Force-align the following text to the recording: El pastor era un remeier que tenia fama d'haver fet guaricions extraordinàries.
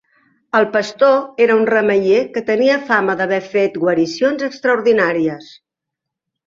El 0.59 0.63
pastor 0.75 1.43
era 1.45 1.57
un 1.59 1.67
remeier 1.71 2.23
que 2.37 2.43
tenia 2.49 2.79
fama 2.89 3.19
d'haver 3.21 3.41
fet 3.53 3.81
guaricions 3.87 4.51
extraordinàries. 4.53 5.57